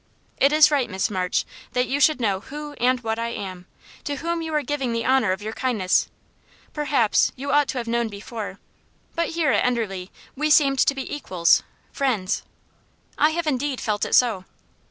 [0.37, 3.67] "It is right, Miss March, that you should know who and what I am,
[4.05, 6.09] to whom you are giving the honour of your kindness.
[6.73, 8.57] Perhaps you ought to have known before;
[9.13, 11.61] but here at Enderley we seemed to be equals
[11.91, 12.41] friends."
[13.19, 14.45] "I have indeed felt it so."